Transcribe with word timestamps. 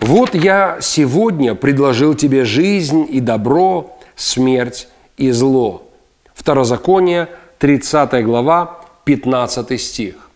Вот 0.00 0.34
я 0.34 0.78
сегодня 0.80 1.54
предложил 1.54 2.14
тебе 2.14 2.44
жизнь 2.44 3.06
и 3.08 3.20
добро, 3.20 3.98
смерть 4.14 4.88
и 5.16 5.30
зло. 5.30 5.82
Второзаконие, 6.34 7.28
30 7.58 8.24
глава, 8.24 8.80
15 9.04 9.80
стих. 9.80 10.26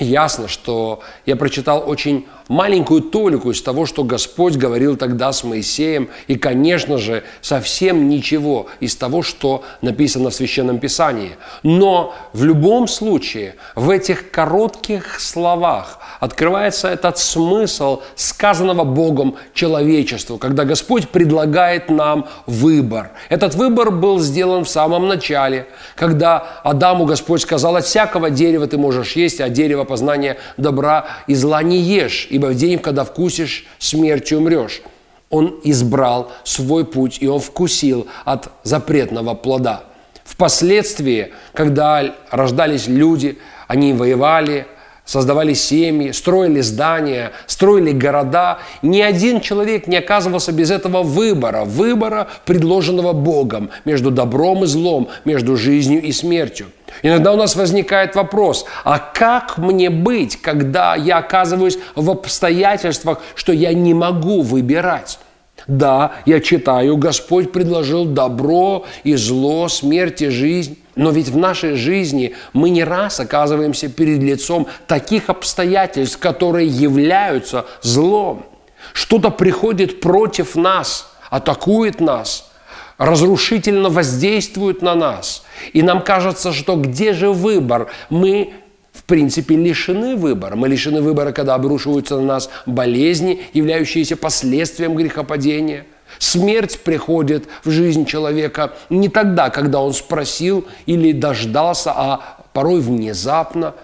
Ясно, 0.00 0.48
что 0.48 1.00
я 1.24 1.34
прочитал 1.34 1.82
очень 1.88 2.26
маленькую 2.48 3.00
толику 3.00 3.50
из 3.50 3.62
того, 3.62 3.86
что 3.86 4.04
Господь 4.04 4.56
говорил 4.56 4.96
тогда 4.96 5.32
с 5.32 5.42
Моисеем, 5.44 6.10
и, 6.28 6.36
конечно 6.36 6.98
же, 6.98 7.24
совсем 7.40 8.08
ничего 8.08 8.66
из 8.80 8.96
того, 8.96 9.22
что 9.22 9.64
написано 9.80 10.30
в 10.30 10.34
Священном 10.34 10.78
Писании. 10.78 11.36
Но 11.62 12.14
в 12.32 12.44
любом 12.44 12.86
случае, 12.86 13.56
в 13.74 13.88
этих 13.90 14.30
коротких 14.30 15.18
словах 15.20 15.98
открывается 16.20 16.88
этот 16.88 17.18
смысл 17.18 18.02
сказанного 18.16 18.84
Богом 18.84 19.36
человечеству, 19.54 20.38
когда 20.38 20.64
Господь 20.64 21.08
предлагает 21.08 21.90
нам 21.90 22.28
выбор. 22.46 23.10
Этот 23.28 23.54
выбор 23.54 23.90
был 23.90 24.18
сделан 24.18 24.64
в 24.64 24.68
самом 24.68 25.08
начале, 25.08 25.66
когда 25.96 26.60
Адаму 26.64 27.04
Господь 27.04 27.42
сказал, 27.42 27.76
от 27.76 27.84
всякого 27.84 28.30
дерева 28.30 28.66
ты 28.66 28.78
можешь 28.78 29.12
есть, 29.12 29.40
а 29.40 29.48
дерево 29.48 29.84
познания 29.84 30.38
добра 30.56 31.06
и 31.26 31.34
зла 31.34 31.62
не 31.62 31.78
ешь, 31.78 32.26
ибо 32.30 32.46
в 32.46 32.54
день, 32.54 32.78
когда 32.78 33.04
вкусишь, 33.04 33.66
смертью 33.78 34.38
умрешь. 34.38 34.82
Он 35.30 35.60
избрал 35.62 36.32
свой 36.44 36.84
путь, 36.86 37.18
и 37.20 37.28
он 37.28 37.40
вкусил 37.40 38.06
от 38.24 38.48
запретного 38.62 39.34
плода. 39.34 39.82
Впоследствии, 40.24 41.32
когда 41.52 42.14
рождались 42.30 42.86
люди, 42.86 43.38
они 43.66 43.92
воевали, 43.92 44.66
создавали 45.08 45.54
семьи, 45.54 46.12
строили 46.12 46.60
здания, 46.60 47.32
строили 47.46 47.92
города. 47.92 48.58
Ни 48.82 49.00
один 49.00 49.40
человек 49.40 49.86
не 49.86 49.96
оказывался 49.96 50.52
без 50.52 50.70
этого 50.70 51.02
выбора, 51.02 51.64
выбора, 51.64 52.28
предложенного 52.44 53.14
Богом 53.14 53.70
между 53.86 54.10
добром 54.10 54.64
и 54.64 54.66
злом, 54.66 55.08
между 55.24 55.56
жизнью 55.56 56.02
и 56.02 56.12
смертью. 56.12 56.66
Иногда 57.02 57.32
у 57.32 57.36
нас 57.36 57.56
возникает 57.56 58.16
вопрос, 58.16 58.66
а 58.84 58.98
как 58.98 59.56
мне 59.56 59.88
быть, 59.88 60.36
когда 60.36 60.94
я 60.94 61.18
оказываюсь 61.18 61.78
в 61.94 62.10
обстоятельствах, 62.10 63.20
что 63.34 63.52
я 63.52 63.72
не 63.72 63.94
могу 63.94 64.42
выбирать? 64.42 65.18
Да, 65.66 66.12
я 66.26 66.40
читаю, 66.40 66.98
Господь 66.98 67.50
предложил 67.50 68.04
добро 68.04 68.84
и 69.04 69.16
зло, 69.16 69.68
смерть 69.68 70.20
и 70.20 70.28
жизнь. 70.28 70.78
Но 70.98 71.12
ведь 71.12 71.28
в 71.28 71.36
нашей 71.36 71.76
жизни 71.76 72.34
мы 72.52 72.70
не 72.70 72.82
раз 72.82 73.20
оказываемся 73.20 73.88
перед 73.88 74.20
лицом 74.20 74.66
таких 74.88 75.30
обстоятельств, 75.30 76.18
которые 76.18 76.66
являются 76.66 77.66
злом. 77.82 78.44
Что-то 78.92 79.30
приходит 79.30 80.00
против 80.00 80.56
нас, 80.56 81.08
атакует 81.30 82.00
нас, 82.00 82.50
разрушительно 82.98 83.90
воздействует 83.90 84.82
на 84.82 84.96
нас. 84.96 85.44
И 85.72 85.82
нам 85.82 86.02
кажется, 86.02 86.52
что 86.52 86.74
где 86.74 87.12
же 87.12 87.30
выбор? 87.30 87.86
Мы 88.10 88.52
в 88.92 89.04
принципе, 89.04 89.54
лишены 89.54 90.16
выбора. 90.16 90.56
Мы 90.56 90.68
лишены 90.68 91.00
выбора, 91.00 91.30
когда 91.30 91.54
обрушиваются 91.54 92.16
на 92.16 92.22
нас 92.22 92.50
болезни, 92.66 93.40
являющиеся 93.52 94.16
последствием 94.16 94.96
грехопадения– 94.96 95.86
Смерть 96.18 96.80
приходит 96.80 97.46
в 97.64 97.70
жизнь 97.70 98.06
человека 98.06 98.72
не 98.88 99.08
тогда, 99.08 99.50
когда 99.50 99.80
он 99.80 99.92
спросил 99.92 100.66
или 100.86 101.12
дождался, 101.12 101.92
а 101.94 102.38
порой 102.52 102.80
внезапно. 102.80 103.74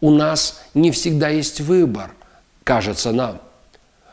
У 0.00 0.10
нас 0.10 0.62
не 0.74 0.90
всегда 0.90 1.28
есть 1.28 1.60
выбор, 1.60 2.10
кажется 2.64 3.12
нам. 3.12 3.40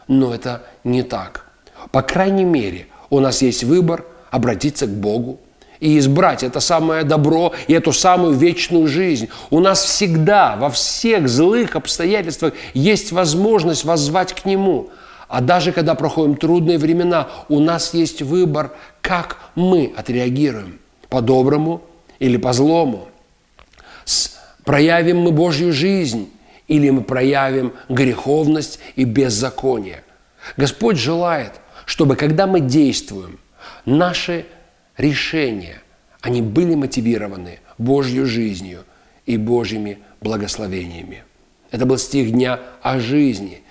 Но 0.08 0.34
это 0.34 0.64
не 0.84 1.04
так. 1.04 1.46
По 1.92 2.02
крайней 2.02 2.44
мере, 2.44 2.88
у 3.10 3.20
нас 3.20 3.42
есть 3.42 3.64
выбор 3.64 4.06
обратиться 4.30 4.86
к 4.86 4.92
Богу 4.92 5.40
и 5.80 5.98
избрать 5.98 6.44
это 6.44 6.60
самое 6.60 7.04
добро 7.04 7.54
и 7.68 7.74
эту 7.74 7.94
самую 7.94 8.34
вечную 8.34 8.88
жизнь. 8.88 9.30
У 9.50 9.60
нас 9.60 9.84
всегда, 9.84 10.56
во 10.58 10.70
всех 10.70 11.28
злых 11.28 11.76
обстоятельствах 11.76 12.54
есть 12.74 13.12
возможность 13.12 13.86
воззвать 13.86 14.34
к 14.34 14.46
Нему– 14.46 14.90
а 15.32 15.40
даже 15.40 15.72
когда 15.72 15.96
проходим 15.96 16.36
трудные 16.36 16.78
времена, 16.78 17.30
у 17.48 17.62
нас 17.62 17.94
есть 17.94 18.22
выбор, 18.22 18.74
как 19.02 19.38
мы 19.56 19.94
отреагируем. 19.96 20.80
По-доброму 21.08 21.84
или 22.20 22.36
по-злому. 22.36 23.08
Проявим 24.66 25.20
мы 25.22 25.32
Божью 25.32 25.72
жизнь 25.72 26.30
или 26.68 26.90
мы 26.90 27.02
проявим 27.02 27.72
греховность 27.88 28.80
и 28.98 29.06
беззаконие. 29.06 30.04
Господь 30.58 30.98
желает, 30.98 31.54
чтобы 31.86 32.18
когда 32.18 32.46
мы 32.46 32.60
действуем, 32.60 33.40
наши 33.86 34.46
решения, 34.98 35.82
они 36.20 36.42
были 36.42 36.76
мотивированы 36.76 37.60
Божью 37.78 38.26
жизнью 38.26 38.84
и 39.26 39.38
Божьими 39.38 40.00
благословениями. 40.20 41.24
Это 41.72 41.86
был 41.86 41.98
стих 41.98 42.32
дня 42.32 42.60
о 42.82 43.00
жизни– 43.00 43.62